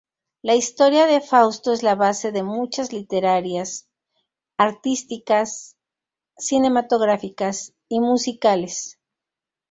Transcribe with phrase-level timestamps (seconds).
[0.41, 3.87] La historia de Fausto es la base de muchas literarias,
[4.57, 5.77] artísticas,
[6.39, 8.97] cinematográficas y musicales.